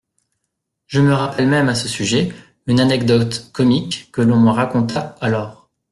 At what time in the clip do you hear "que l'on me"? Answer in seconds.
4.11-4.49